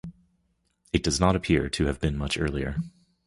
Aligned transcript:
It 0.93 1.03
does 1.03 1.19
not 1.19 1.35
appear 1.35 1.69
to 1.69 1.85
have 1.85 1.99
been 1.99 2.17
much 2.17 2.35
earlier. 2.35 2.77